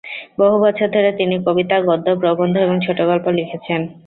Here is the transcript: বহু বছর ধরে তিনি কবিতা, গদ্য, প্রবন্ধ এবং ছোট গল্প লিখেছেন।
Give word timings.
বহু 0.39 0.55
বছর 0.59 0.87
ধরে 0.87 1.09
তিনি 1.11 1.35
কবিতা, 1.45 1.75
গদ্য, 1.81 2.07
প্রবন্ধ 2.19 2.55
এবং 2.57 2.75
ছোট 2.87 2.97
গল্প 3.01 3.25
লিখেছেন। 3.37 3.81